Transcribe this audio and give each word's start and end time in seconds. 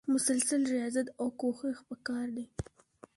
مسلسل 0.13 0.61
ریاضت 0.75 1.07
او 1.19 1.27
کوښښ 1.39 1.77
پکار 1.89 2.27
دی. 2.35 2.45